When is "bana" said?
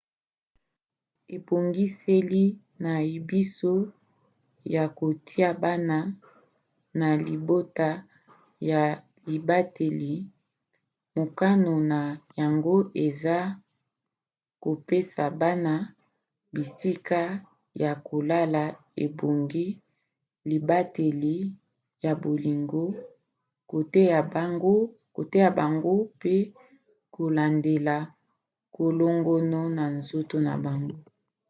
5.63-5.97, 15.41-15.73